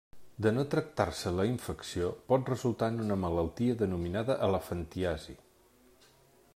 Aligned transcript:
De 0.43 0.51
no 0.53 0.61
tractar-se 0.69 1.33
la 1.39 1.45
infecció, 1.49 2.09
pot 2.31 2.49
resultar 2.53 2.89
en 2.95 2.99
una 3.05 3.19
malaltia 3.25 3.77
denominada 3.83 4.39
elefantiasi. 4.49 5.41